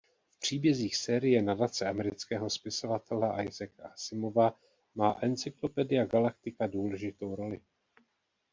V 0.29 0.39
příbězích 0.39 0.95
série 0.95 1.41
Nadace 1.41 1.85
amerického 1.85 2.49
spisovatele 2.49 3.45
Isaaca 3.45 3.87
Asimova 3.93 4.53
má 4.95 5.17
Encyclopedia 5.21 6.05
Galactica 6.05 6.67
důležitou 6.67 7.35
roli. 7.35 7.61